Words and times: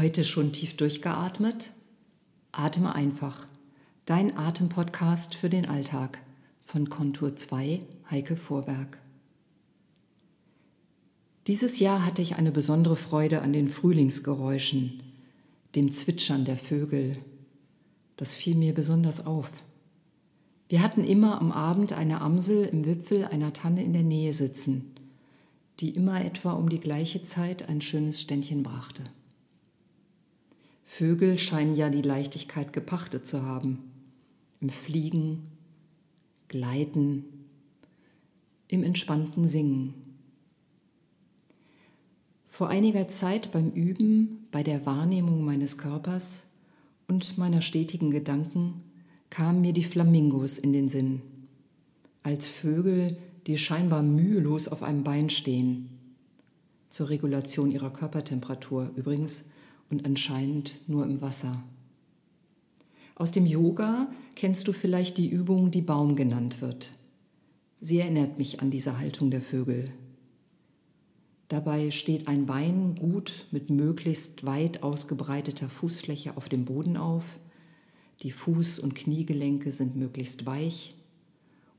Heute 0.00 0.24
schon 0.24 0.54
tief 0.54 0.78
durchgeatmet? 0.78 1.72
Atme 2.52 2.94
einfach. 2.94 3.46
Dein 4.06 4.34
Atempodcast 4.34 5.34
für 5.34 5.50
den 5.50 5.66
Alltag 5.66 6.22
von 6.62 6.88
Kontur 6.88 7.36
2 7.36 7.82
Heike 8.10 8.36
Vorwerk. 8.36 8.96
Dieses 11.48 11.80
Jahr 11.80 12.02
hatte 12.06 12.22
ich 12.22 12.36
eine 12.36 12.50
besondere 12.50 12.96
Freude 12.96 13.42
an 13.42 13.52
den 13.52 13.68
Frühlingsgeräuschen, 13.68 15.02
dem 15.74 15.92
Zwitschern 15.92 16.46
der 16.46 16.56
Vögel. 16.56 17.18
Das 18.16 18.34
fiel 18.34 18.54
mir 18.54 18.72
besonders 18.72 19.26
auf. 19.26 19.52
Wir 20.70 20.80
hatten 20.80 21.04
immer 21.04 21.38
am 21.38 21.52
Abend 21.52 21.92
eine 21.92 22.22
Amsel 22.22 22.64
im 22.64 22.86
Wipfel 22.86 23.26
einer 23.26 23.52
Tanne 23.52 23.84
in 23.84 23.92
der 23.92 24.04
Nähe 24.04 24.32
sitzen, 24.32 24.94
die 25.78 25.90
immer 25.90 26.24
etwa 26.24 26.52
um 26.52 26.70
die 26.70 26.80
gleiche 26.80 27.22
Zeit 27.24 27.68
ein 27.68 27.82
schönes 27.82 28.18
Ständchen 28.18 28.62
brachte. 28.62 29.02
Vögel 30.92 31.38
scheinen 31.38 31.76
ja 31.76 31.88
die 31.88 32.02
Leichtigkeit 32.02 32.72
gepachtet 32.72 33.24
zu 33.24 33.44
haben. 33.44 33.78
Im 34.60 34.70
Fliegen, 34.70 35.46
Gleiten, 36.48 37.24
im 38.66 38.82
entspannten 38.82 39.46
Singen. 39.46 39.94
Vor 42.44 42.68
einiger 42.68 43.06
Zeit 43.06 43.52
beim 43.52 43.70
Üben, 43.70 44.48
bei 44.50 44.64
der 44.64 44.84
Wahrnehmung 44.84 45.44
meines 45.44 45.78
Körpers 45.78 46.48
und 47.06 47.38
meiner 47.38 47.62
stetigen 47.62 48.10
Gedanken 48.10 48.82
kamen 49.30 49.60
mir 49.60 49.72
die 49.72 49.84
Flamingos 49.84 50.58
in 50.58 50.72
den 50.72 50.88
Sinn, 50.88 51.22
als 52.24 52.48
Vögel, 52.48 53.16
die 53.46 53.56
scheinbar 53.58 54.02
mühelos 54.02 54.66
auf 54.66 54.82
einem 54.82 55.04
Bein 55.04 55.30
stehen, 55.30 55.88
zur 56.88 57.10
Regulation 57.10 57.70
ihrer 57.70 57.92
Körpertemperatur 57.92 58.90
übrigens 58.96 59.50
und 59.90 60.04
anscheinend 60.06 60.88
nur 60.88 61.04
im 61.04 61.20
Wasser. 61.20 61.62
Aus 63.16 63.32
dem 63.32 63.44
Yoga 63.44 64.10
kennst 64.34 64.66
du 64.66 64.72
vielleicht 64.72 65.18
die 65.18 65.28
Übung, 65.28 65.70
die 65.70 65.82
Baum 65.82 66.16
genannt 66.16 66.62
wird. 66.62 66.96
Sie 67.80 67.98
erinnert 67.98 68.38
mich 68.38 68.60
an 68.60 68.70
diese 68.70 68.98
Haltung 68.98 69.30
der 69.30 69.42
Vögel. 69.42 69.90
Dabei 71.48 71.90
steht 71.90 72.28
ein 72.28 72.46
Bein 72.46 72.94
gut 72.94 73.46
mit 73.50 73.70
möglichst 73.70 74.46
weit 74.46 74.82
ausgebreiteter 74.82 75.68
Fußfläche 75.68 76.36
auf 76.36 76.48
dem 76.48 76.64
Boden 76.64 76.96
auf, 76.96 77.40
die 78.22 78.32
Fuß- 78.32 78.80
und 78.80 78.94
Kniegelenke 78.94 79.72
sind 79.72 79.96
möglichst 79.96 80.46
weich 80.46 80.94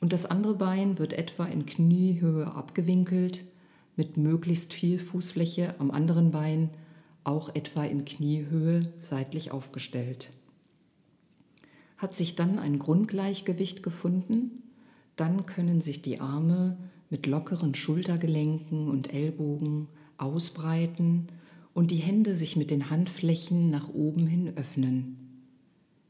und 0.02 0.12
das 0.12 0.26
andere 0.26 0.56
Bein 0.56 0.98
wird 0.98 1.14
etwa 1.14 1.46
in 1.46 1.66
Kniehöhe 1.66 2.48
abgewinkelt, 2.54 3.46
mit 3.96 4.18
möglichst 4.18 4.74
viel 4.74 4.98
Fußfläche 4.98 5.76
am 5.80 5.92
anderen 5.92 6.32
Bein 6.32 6.72
auch 7.24 7.54
etwa 7.56 7.84
in 7.84 8.06
Kniehöhe 8.06 8.94
seitlich 9.00 9.52
aufgestellt. 9.52 10.32
Hat 11.98 12.14
sich 12.14 12.36
dann 12.36 12.58
ein 12.58 12.80
Grundgleichgewicht 12.80 13.84
gefunden, 13.84 14.64
dann 15.16 15.46
können 15.46 15.82
sich 15.82 16.02
die 16.02 16.20
Arme 16.20 16.78
mit 17.10 17.28
lockeren 17.28 17.76
Schultergelenken 17.76 18.90
und 18.90 19.14
Ellbogen 19.14 19.88
ausbreiten 20.18 21.28
und 21.74 21.92
die 21.92 21.98
Hände 21.98 22.34
sich 22.34 22.56
mit 22.56 22.72
den 22.72 22.90
Handflächen 22.90 23.70
nach 23.70 23.90
oben 23.90 24.28
hin 24.28 24.54
öffnen, 24.56 25.18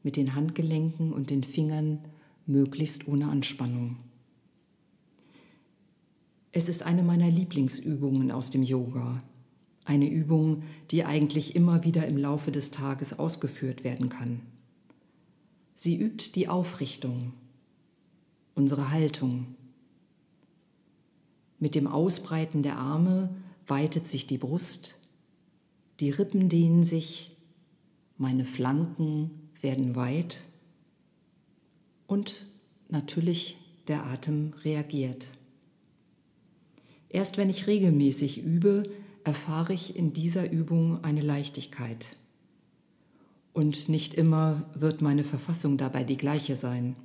mit 0.03 0.15
den 0.15 0.35
Handgelenken 0.35 1.11
und 1.11 1.29
den 1.29 1.43
Fingern 1.43 1.99
möglichst 2.45 3.07
ohne 3.07 3.27
Anspannung. 3.27 3.97
Es 6.51 6.67
ist 6.67 6.83
eine 6.83 7.03
meiner 7.03 7.29
Lieblingsübungen 7.29 8.31
aus 8.31 8.49
dem 8.49 8.63
Yoga. 8.63 9.23
Eine 9.91 10.09
Übung, 10.09 10.63
die 10.89 11.03
eigentlich 11.03 11.53
immer 11.53 11.83
wieder 11.83 12.07
im 12.07 12.15
Laufe 12.15 12.49
des 12.49 12.71
Tages 12.71 13.19
ausgeführt 13.19 13.83
werden 13.83 14.07
kann. 14.07 14.39
Sie 15.75 15.99
übt 15.99 16.31
die 16.33 16.47
Aufrichtung, 16.47 17.33
unsere 18.55 18.91
Haltung. 18.91 19.47
Mit 21.59 21.75
dem 21.75 21.87
Ausbreiten 21.87 22.63
der 22.63 22.77
Arme 22.77 23.35
weitet 23.67 24.07
sich 24.07 24.25
die 24.27 24.37
Brust, 24.37 24.95
die 25.99 26.11
Rippen 26.11 26.47
dehnen 26.47 26.85
sich, 26.85 27.35
meine 28.17 28.45
Flanken 28.45 29.49
werden 29.59 29.97
weit 29.97 30.47
und 32.07 32.45
natürlich 32.87 33.57
der 33.89 34.05
Atem 34.05 34.53
reagiert. 34.63 35.27
Erst 37.09 37.35
wenn 37.35 37.49
ich 37.49 37.67
regelmäßig 37.67 38.41
übe, 38.41 38.83
erfahre 39.23 39.73
ich 39.73 39.95
in 39.95 40.13
dieser 40.13 40.51
Übung 40.51 41.03
eine 41.03 41.21
Leichtigkeit. 41.21 42.15
Und 43.53 43.89
nicht 43.89 44.13
immer 44.13 44.69
wird 44.73 45.01
meine 45.01 45.23
Verfassung 45.23 45.77
dabei 45.77 46.03
die 46.03 46.17
gleiche 46.17 46.55
sein. 46.55 46.95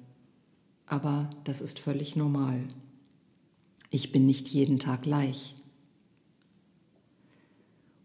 Aber 0.86 1.30
das 1.44 1.60
ist 1.60 1.78
völlig 1.78 2.14
normal. 2.14 2.62
Ich 3.90 4.12
bin 4.12 4.26
nicht 4.26 4.48
jeden 4.48 4.78
Tag 4.78 5.02
gleich. 5.02 5.54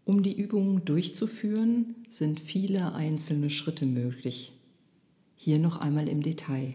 Um 0.04 0.22
die 0.22 0.36
Übung 0.36 0.84
durchzuführen, 0.84 1.94
sind 2.10 2.40
viele 2.40 2.94
einzelne 2.94 3.50
Schritte 3.50 3.86
möglich. 3.86 4.52
Hier 5.36 5.58
noch 5.58 5.76
einmal 5.76 6.08
im 6.08 6.22
Detail. 6.22 6.74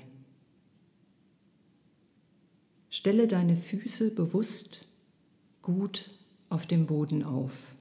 Stelle 2.90 3.28
deine 3.28 3.58
Füße 3.58 4.12
bewusst 4.12 4.86
gut 5.62 6.17
auf 6.50 6.66
dem 6.66 6.86
Boden 6.86 7.24
auf. 7.24 7.76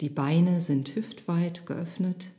Die 0.00 0.08
Beine 0.08 0.60
sind 0.60 0.94
hüftweit 0.94 1.66
geöffnet. 1.66 2.32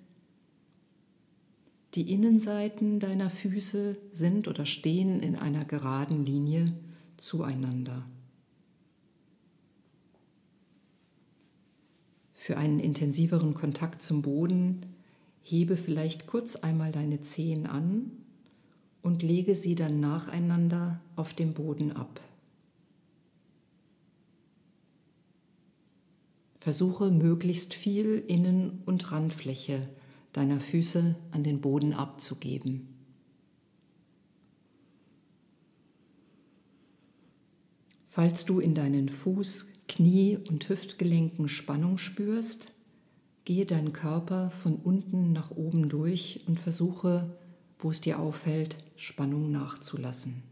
Die 1.95 2.11
Innenseiten 2.11 2.99
deiner 2.99 3.29
Füße 3.29 3.97
sind 4.11 4.47
oder 4.47 4.65
stehen 4.65 5.19
in 5.19 5.35
einer 5.35 5.65
geraden 5.65 6.25
Linie 6.25 6.73
zueinander. 7.17 8.05
Für 12.33 12.57
einen 12.57 12.79
intensiveren 12.79 13.53
Kontakt 13.53 14.01
zum 14.01 14.21
Boden 14.21 14.85
hebe 15.41 15.75
vielleicht 15.75 16.27
kurz 16.27 16.55
einmal 16.55 16.91
deine 16.91 17.21
Zehen 17.21 17.65
an 17.65 18.11
und 19.01 19.21
lege 19.21 19.53
sie 19.53 19.75
dann 19.75 19.99
nacheinander 19.99 21.01
auf 21.15 21.33
dem 21.33 21.53
Boden 21.53 21.91
ab. 21.91 22.21
Versuche 26.59 27.09
möglichst 27.09 27.73
viel 27.73 28.23
Innen- 28.27 28.83
und 28.85 29.11
Randfläche 29.11 29.87
deiner 30.33 30.59
Füße 30.59 31.15
an 31.31 31.43
den 31.43 31.61
Boden 31.61 31.93
abzugeben. 31.93 32.87
Falls 38.05 38.45
du 38.45 38.59
in 38.59 38.75
deinen 38.75 39.09
Fuß-, 39.09 39.67
Knie- 39.87 40.37
und 40.37 40.67
Hüftgelenken 40.67 41.47
Spannung 41.47 41.97
spürst, 41.97 42.71
gehe 43.45 43.65
dein 43.65 43.93
Körper 43.93 44.51
von 44.51 44.75
unten 44.75 45.31
nach 45.31 45.51
oben 45.51 45.89
durch 45.89 46.43
und 46.45 46.59
versuche, 46.59 47.37
wo 47.79 47.89
es 47.89 48.01
dir 48.01 48.19
auffällt, 48.19 48.77
Spannung 48.95 49.51
nachzulassen. 49.51 50.43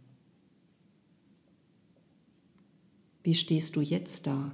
Wie 3.23 3.33
stehst 3.33 3.75
du 3.75 3.81
jetzt 3.81 4.25
da? 4.25 4.53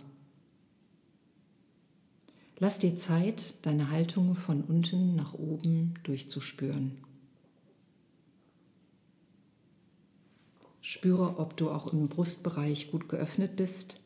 Lass 2.64 2.80
dir 2.80 2.96
Zeit, 2.96 3.66
deine 3.66 3.92
Haltung 3.92 4.36
von 4.36 4.64
unten 4.64 5.18
nach 5.18 5.34
oben 5.34 5.96
durchzuspüren. 6.04 6.98
Spüre, 10.80 11.40
ob 11.40 11.58
du 11.58 11.70
auch 11.70 11.92
im 11.92 12.08
Brustbereich 12.08 12.90
gut 12.90 13.10
geöffnet 13.10 13.58
bist. 13.58 14.00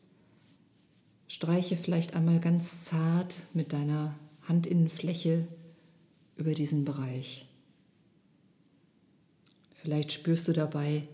Streiche 1.28 1.76
vielleicht 1.76 2.16
einmal 2.16 2.40
ganz 2.40 2.84
zart 2.84 3.42
mit 3.54 3.72
deiner 3.72 4.16
Handinnenfläche 4.48 5.46
über 6.36 6.52
diesen 6.52 6.84
Bereich. 6.84 7.46
Vielleicht 9.76 10.10
spürst 10.10 10.48
du 10.48 10.52
dabei, 10.52 11.06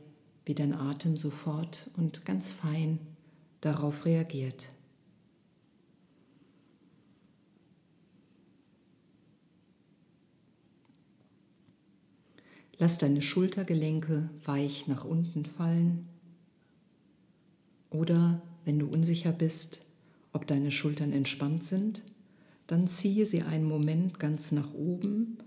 wie 0.47 0.55
dein 0.55 0.73
Atem 0.73 1.19
sofort 1.19 1.91
und 1.99 2.25
ganz 2.25 2.53
fein 2.53 3.01
darauf 3.61 4.07
reagiert. 4.07 4.74
Lass 12.79 12.99
deine 12.99 13.23
Schultergelenke 13.23 14.31
weich 14.45 14.89
nach 14.89 15.05
unten 15.05 15.45
fallen. 15.45 16.09
Oder 17.91 18.43
wenn 18.65 18.79
du 18.79 18.87
unsicher 18.87 19.33
bist, 19.33 19.85
ob 20.33 20.47
deine 20.47 20.73
Schultern 20.73 21.13
entspannt 21.13 21.65
sind, 21.65 22.03
dann 22.67 22.89
ziehe 22.89 23.27
sie 23.27 23.43
einen 23.43 23.67
Moment 23.67 24.19
ganz 24.19 24.51
nach 24.51 24.73
oben, 24.75 25.39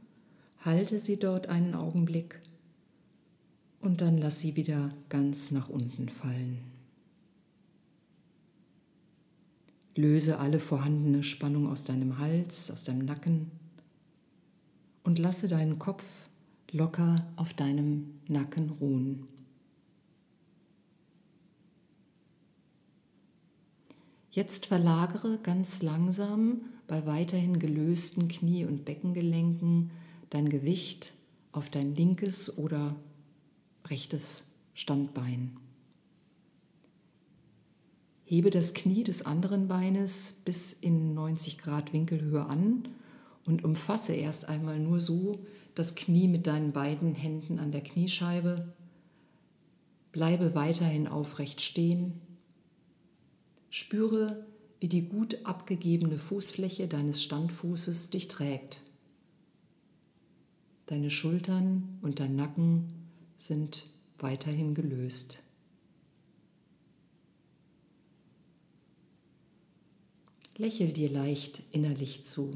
halte 0.59 0.99
sie 0.99 1.17
dort 1.17 1.47
einen 1.47 1.73
Augenblick 1.73 2.39
und 3.81 4.01
dann 4.01 4.17
lass 4.17 4.39
sie 4.39 4.55
wieder 4.55 4.93
ganz 5.09 5.51
nach 5.51 5.67
unten 5.67 6.09
fallen. 6.09 6.59
Löse 9.95 10.39
alle 10.39 10.59
vorhandene 10.59 11.23
Spannung 11.23 11.67
aus 11.67 11.83
deinem 11.83 12.19
Hals, 12.19 12.69
aus 12.69 12.83
deinem 12.83 13.05
Nacken 13.05 13.51
und 15.03 15.17
lasse 15.17 15.47
deinen 15.47 15.79
Kopf 15.79 16.29
locker 16.71 17.25
auf 17.35 17.53
deinem 17.53 18.19
Nacken 18.27 18.69
ruhen. 18.69 19.27
Jetzt 24.31 24.67
verlagere 24.67 25.39
ganz 25.41 25.81
langsam 25.81 26.61
bei 26.85 27.05
weiterhin 27.05 27.59
gelösten 27.59 28.27
Knie- 28.27 28.65
und 28.65 28.85
Beckengelenken 28.85 29.91
dein 30.29 30.49
Gewicht 30.49 31.13
auf 31.51 31.69
dein 31.69 31.95
linkes 31.95 32.57
oder 32.57 32.95
rechtes 33.85 34.51
Standbein. 34.73 35.57
Hebe 38.25 38.49
das 38.49 38.73
Knie 38.73 39.03
des 39.03 39.25
anderen 39.25 39.67
Beines 39.67 40.41
bis 40.45 40.73
in 40.73 41.13
90 41.13 41.57
Grad 41.57 41.93
Winkelhöhe 41.93 42.45
an 42.45 42.87
und 43.47 43.63
umfasse 43.63 44.13
erst 44.13 44.47
einmal 44.47 44.79
nur 44.79 44.99
so 44.99 45.39
das 45.73 45.95
Knie 45.95 46.27
mit 46.27 46.45
deinen 46.45 46.71
beiden 46.71 47.15
Händen 47.15 47.57
an 47.57 47.71
der 47.71 47.81
Kniescheibe. 47.81 48.71
Bleibe 50.11 50.53
weiterhin 50.53 51.07
aufrecht 51.07 51.61
stehen 51.61 52.21
Spüre, 53.69 54.45
wie 54.79 54.87
die 54.87 55.03
gut 55.03 55.45
abgegebene 55.45 56.17
Fußfläche 56.17 56.87
deines 56.87 57.23
Standfußes 57.23 58.09
dich 58.09 58.27
trägt. 58.27 58.81
Deine 60.85 61.09
Schultern 61.09 61.99
und 62.01 62.19
dein 62.19 62.35
Nacken 62.35 62.93
sind 63.35 63.87
weiterhin 64.19 64.73
gelöst. 64.73 65.43
Lächel 70.55 70.91
dir 70.91 71.11
leicht 71.11 71.61
innerlich 71.71 72.23
zu. 72.25 72.53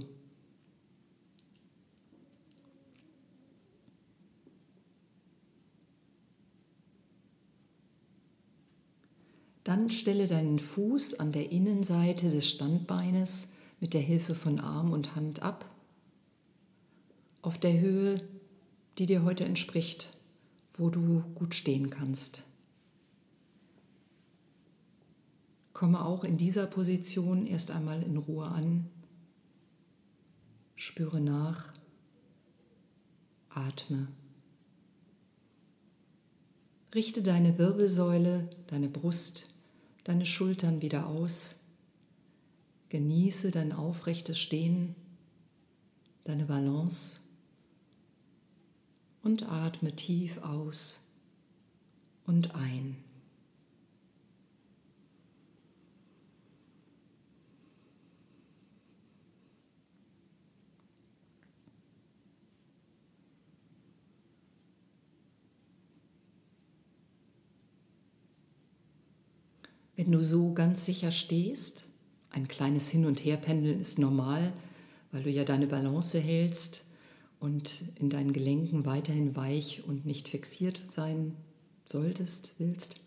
Dann 9.72 9.90
stelle 9.90 10.28
deinen 10.28 10.60
Fuß 10.60 11.22
an 11.22 11.32
der 11.32 11.50
Innenseite 11.50 12.30
des 12.30 12.50
Standbeines 12.50 13.54
mit 13.80 13.94
der 13.94 14.02
Hilfe 14.02 14.36
von 14.36 14.60
Arm 14.60 14.92
und 14.92 15.16
Hand 15.16 15.42
ab, 15.44 15.64
auf 17.42 17.58
der 17.58 17.80
Höhe, 17.80 18.22
die 18.98 19.06
dir 19.06 19.24
heute 19.24 19.46
entspricht, 19.46 20.18
wo 20.74 20.90
du 20.90 21.24
gut 21.36 21.56
stehen 21.56 21.90
kannst. 21.90 22.44
Komme 25.72 26.04
auch 26.04 26.26
in 26.26 26.38
dieser 26.38 26.66
Position 26.66 27.48
erst 27.48 27.72
einmal 27.72 28.04
in 28.04 28.18
Ruhe 28.18 28.48
an, 28.48 28.90
spüre 30.76 31.22
nach, 31.22 31.72
atme. 33.48 34.10
Richte 36.94 37.24
deine 37.24 37.58
Wirbelsäule, 37.58 38.50
deine 38.68 38.90
Brust, 38.90 39.51
deine 40.04 40.26
Schultern 40.26 40.82
wieder 40.82 41.08
aus. 41.08 41.60
Genieße 42.90 43.52
dein 43.52 43.72
aufrechtes 43.72 44.38
Stehen, 44.38 44.96
deine 46.24 46.46
Balance 46.46 47.22
und 49.24 49.48
atme 49.48 49.96
tief 49.96 50.40
aus 50.40 51.06
und 52.26 52.56
ein. 52.56 52.98
Wenn 69.96 70.12
du 70.12 70.24
so 70.24 70.54
ganz 70.54 70.86
sicher 70.86 71.12
stehst, 71.12 71.86
ein 72.30 72.48
kleines 72.48 72.90
Hin- 72.90 73.06
und 73.06 73.24
Herpendeln 73.24 73.82
ist 73.82 74.00
normal, 74.00 74.54
weil 75.12 75.24
du 75.24 75.30
ja 75.30 75.44
deine 75.44 75.68
Balance 75.68 76.20
hältst 76.20 76.86
und 77.40 77.84
in 78.00 78.10
deinen 78.10 78.34
Gelenken 78.34 78.86
weiterhin 78.86 79.36
weich 79.36 79.84
und 79.86 80.06
nicht 80.06 80.30
fixiert 80.30 80.82
sein 80.90 81.36
solltest, 81.86 82.54
willst. 82.58 83.02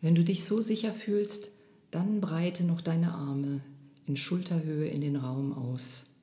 Wenn 0.00 0.14
du 0.14 0.24
dich 0.24 0.44
so 0.44 0.60
sicher 0.60 0.92
fühlst, 0.92 1.48
dann 1.90 2.20
breite 2.20 2.64
noch 2.64 2.80
deine 2.80 3.12
Arme 3.12 3.62
in 4.06 4.16
Schulterhöhe 4.16 4.88
in 4.88 5.00
den 5.00 5.16
Raum 5.16 5.52
aus. 5.52 6.14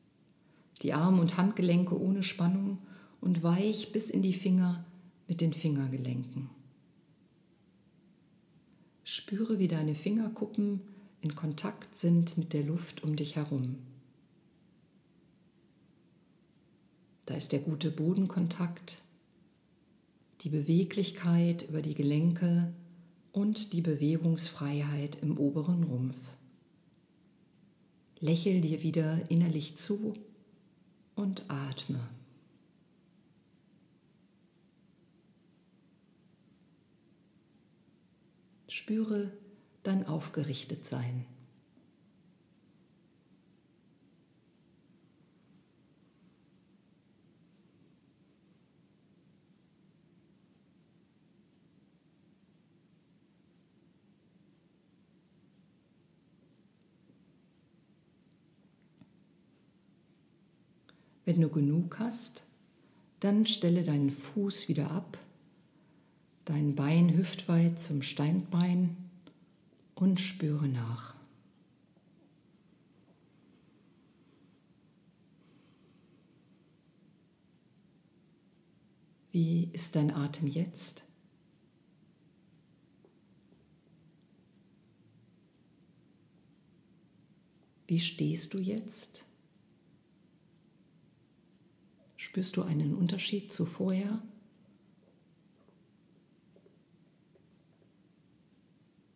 Die 0.82 0.94
Arm- 0.94 1.20
und 1.20 1.38
Handgelenke 1.38 2.00
ohne 2.00 2.24
Spannung 2.24 2.80
und 3.22 3.44
weich 3.44 3.92
bis 3.92 4.10
in 4.10 4.22
die 4.22 4.34
Finger 4.34 4.84
mit 5.28 5.42
den 5.42 5.54
Fingergelenken. 5.54 6.50
Spüre, 9.08 9.60
wie 9.60 9.68
deine 9.68 9.94
Fingerkuppen 9.94 10.82
in 11.22 11.36
Kontakt 11.36 11.96
sind 11.98 12.40
mit 12.40 12.54
der 12.54 12.64
Luft 12.64 13.04
um 13.04 13.16
dich 13.16 13.36
herum. 13.36 13.78
Da 17.28 17.36
ist 17.36 17.52
der 17.52 17.60
gute 17.60 17.92
Bodenkontakt, 17.92 19.04
die 20.42 20.50
Beweglichkeit 20.50 21.70
über 21.70 21.84
die 21.84 21.94
Gelenke 21.94 22.74
und 23.32 23.74
die 23.74 23.82
Bewegungsfreiheit 23.82 25.22
im 25.22 25.38
oberen 25.38 25.84
Rumpf. 25.84 26.34
Lächel 28.20 28.60
dir 28.60 28.82
wieder 28.82 29.30
innerlich 29.30 29.78
zu 29.78 30.16
und 31.14 31.44
atme. 31.48 32.00
Spüre 38.78 39.32
dein 39.84 40.06
Aufgerichtetsein. 40.06 41.26
Wenn 61.24 61.40
du 61.40 61.48
genug 61.48 61.98
hast, 62.00 62.44
dann 63.22 63.46
stelle 63.46 63.86
deinen 63.86 64.12
Fuß 64.12 64.68
wieder 64.68 64.92
ab 64.92 65.18
dein 66.46 66.76
Bein 66.76 67.18
hüftweit 67.18 67.82
zum 67.82 68.04
Steinbein 68.04 68.96
und 69.96 70.22
spüre 70.22 70.68
nach. 70.68 71.16
Wie 79.32 79.70
ist 79.74 79.96
dein 79.96 80.12
Atem 80.12 80.48
jetzt? 80.48 81.04
Wie 87.88 88.00
stehst 88.00 88.54
du 88.54 88.60
jetzt? 88.60 89.26
Spürst 92.16 92.56
du 92.56 92.64
einen 92.64 92.94
Unterschied 92.96 93.52
zu 93.52 93.66
vorher? 93.66 94.22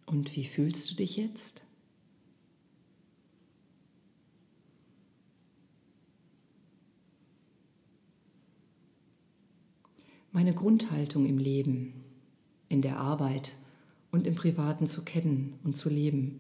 Und 0.10 0.36
wie 0.36 0.44
fühlst 0.44 0.90
du 0.90 0.96
dich 0.96 1.18
jetzt? 1.18 1.62
Meine 10.32 10.56
Grundhaltung 10.56 11.28
im 11.28 11.38
Leben, 11.38 11.94
in 12.70 12.82
der 12.82 13.00
Arbeit 13.00 13.54
und 14.10 14.26
im 14.26 14.34
Privaten 14.34 14.88
zu 14.88 15.06
kennen 15.06 15.60
und 15.64 15.78
zu 15.78 15.90
leben, 15.90 16.40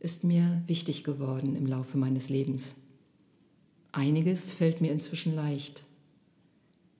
ist 0.00 0.24
mir 0.24 0.62
wichtig 0.66 1.04
geworden 1.04 1.54
im 1.54 1.66
Laufe 1.66 1.98
meines 1.98 2.30
Lebens. 2.30 2.80
Einiges 3.92 4.52
fällt 4.52 4.80
mir 4.80 4.90
inzwischen 4.90 5.34
leicht. 5.34 5.82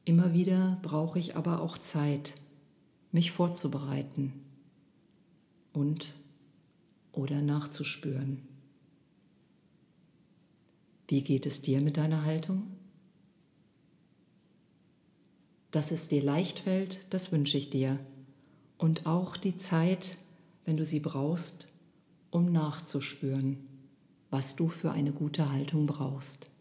Immer 0.05 0.35
wieder 0.35 0.79
brauche 0.83 1.19
ich 1.19 1.37
aber 1.37 1.63
auch 1.63 1.79
Zeit, 1.79 2.35
mich 3.13 3.31
vorzubereiten 3.31 4.35
und 5.73 6.15
oder 7.13 7.41
nachzuspüren. 7.41 8.43
Wie 11.09 11.23
geht 11.23 11.47
es 11.47 11.61
dir 11.61 11.81
mit 11.81 11.97
deiner 11.97 12.25
Haltung? 12.25 12.63
Dass 15.71 15.91
es 15.91 16.09
dir 16.09 16.23
leicht 16.23 16.61
fällt, 16.61 17.13
das 17.13 17.33
wünsche 17.33 17.59
ich 17.59 17.71
dir. 17.71 17.99
Und 18.79 19.07
auch 19.07 19.37
die 19.37 19.59
Zeit, 19.59 20.17
wenn 20.65 20.77
du 20.77 20.85
sie 20.85 21.01
brauchst, 21.01 21.69
um 22.31 22.51
nachzuspüren, 22.51 23.59
was 24.31 24.57
du 24.57 24.69
für 24.69 24.91
eine 24.91 25.13
gute 25.13 25.53
Haltung 25.53 25.87
brauchst. 25.87 26.52